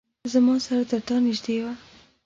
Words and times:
زما 0.33 0.55
سره 0.65 0.83
ترتا 0.89 1.15
نیژدې 1.25 1.57
وه 1.63 1.73